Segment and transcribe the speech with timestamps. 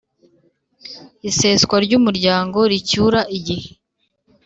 [1.29, 3.69] Iseswa ry umuryango ricyura igihe